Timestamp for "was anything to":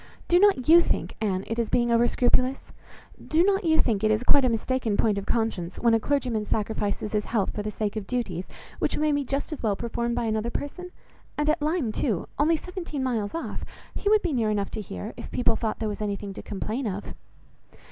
15.87-16.41